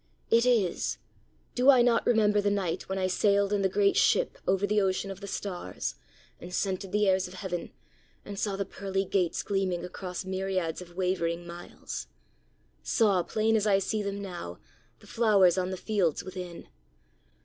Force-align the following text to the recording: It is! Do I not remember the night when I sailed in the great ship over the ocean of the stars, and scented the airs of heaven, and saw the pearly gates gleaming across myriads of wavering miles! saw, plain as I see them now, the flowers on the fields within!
It 0.31 0.47
is! 0.47 0.97
Do 1.53 1.69
I 1.69 1.83
not 1.83 2.07
remember 2.07 2.41
the 2.41 2.49
night 2.49 2.89
when 2.89 2.97
I 2.97 3.05
sailed 3.05 3.53
in 3.53 3.61
the 3.61 3.69
great 3.69 3.95
ship 3.95 4.39
over 4.47 4.65
the 4.65 4.81
ocean 4.81 5.11
of 5.11 5.21
the 5.21 5.27
stars, 5.27 5.93
and 6.39 6.51
scented 6.51 6.91
the 6.91 7.07
airs 7.07 7.27
of 7.27 7.35
heaven, 7.35 7.71
and 8.25 8.39
saw 8.39 8.55
the 8.55 8.65
pearly 8.65 9.05
gates 9.05 9.43
gleaming 9.43 9.85
across 9.85 10.25
myriads 10.25 10.81
of 10.81 10.95
wavering 10.95 11.45
miles! 11.45 12.07
saw, 12.81 13.21
plain 13.21 13.55
as 13.55 13.67
I 13.67 13.77
see 13.77 14.01
them 14.01 14.19
now, 14.23 14.57
the 15.01 15.05
flowers 15.05 15.55
on 15.55 15.69
the 15.69 15.77
fields 15.77 16.23
within! 16.23 16.67